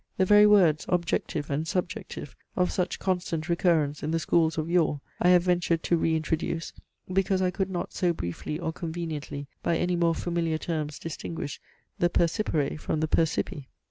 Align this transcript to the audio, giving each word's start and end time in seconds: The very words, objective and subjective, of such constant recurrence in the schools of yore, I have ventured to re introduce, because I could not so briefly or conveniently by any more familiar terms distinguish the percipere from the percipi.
The 0.17 0.25
very 0.25 0.47
words, 0.47 0.87
objective 0.89 1.51
and 1.51 1.67
subjective, 1.67 2.35
of 2.55 2.71
such 2.71 2.97
constant 2.97 3.47
recurrence 3.47 4.01
in 4.01 4.09
the 4.09 4.17
schools 4.17 4.57
of 4.57 4.67
yore, 4.67 4.99
I 5.21 5.29
have 5.29 5.43
ventured 5.43 5.83
to 5.83 5.95
re 5.95 6.15
introduce, 6.15 6.73
because 7.13 7.39
I 7.39 7.51
could 7.51 7.69
not 7.69 7.93
so 7.93 8.11
briefly 8.11 8.57
or 8.57 8.73
conveniently 8.73 9.45
by 9.61 9.77
any 9.77 9.95
more 9.95 10.15
familiar 10.15 10.57
terms 10.57 10.97
distinguish 10.97 11.61
the 11.99 12.09
percipere 12.09 12.79
from 12.79 12.99
the 13.01 13.07
percipi. 13.07 13.67